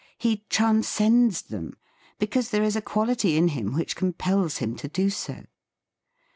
He 0.17 0.45
transcends 0.49 1.43
them, 1.43 1.77
because 2.17 2.49
there 2.49 2.63
is 2.63 2.75
a 2.75 2.81
quality 2.81 3.37
in 3.37 3.49
him 3.49 3.75
which 3.75 3.95
compels 3.95 4.57
him 4.57 4.75
to 4.77 4.87
do 4.87 5.11
so. 5.11 5.43